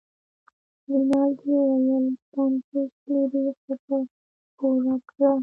[0.89, 3.95] رینالډي وویل پنځوس لیرې خو په
[4.57, 5.31] پور راکړه.